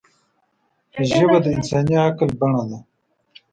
[1.09, 2.79] ژبه د انساني عقل بڼه ده